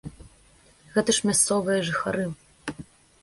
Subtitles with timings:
[0.95, 2.25] Гэта ж мясцовыя жыхары!